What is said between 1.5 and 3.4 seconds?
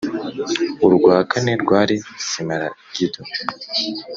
rwari simaragido,